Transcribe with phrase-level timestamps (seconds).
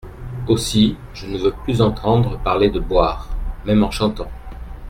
[0.47, 3.29] Aussi, je ne veux plus entendre parler de boire!…
[3.65, 4.31] même en chantant!…